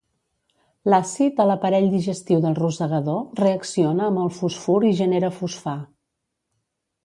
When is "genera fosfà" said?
5.03-5.79